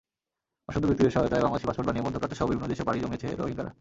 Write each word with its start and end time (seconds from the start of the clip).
অসাধু 0.69 0.85
ব্যক্তিদের 0.89 1.13
সহায়তায় 1.15 1.43
বাংলাদেশি 1.45 1.67
পাসপোর্ট 1.69 1.87
বানিয়ে 1.89 2.05
মধ্যপ্রাচ্যসহ 2.05 2.47
বিভিন্ন 2.49 2.67
দেশেও 2.71 2.87
পাড়ি 2.87 2.99
জমিয়েছে 3.03 3.27
রোহিঙ্গারা। 3.39 3.69